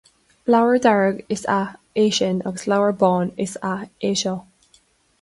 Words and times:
Leabhar 0.47 0.79
dearg 0.81 1.25
is 1.29 1.45
ea 1.47 1.75
é 1.95 2.09
sin, 2.17 2.41
agus 2.43 2.65
leabhar 2.65 2.91
bán 3.03 3.33
is 3.45 3.55
ea 3.63 3.81
é 4.09 4.11
seo 4.21 4.37